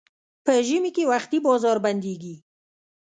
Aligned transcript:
په 0.45 0.53
ژمي 0.67 0.91
کې 0.95 1.03
وختي 1.11 1.37
بازار 1.47 1.77
بندېږي. 1.85 2.35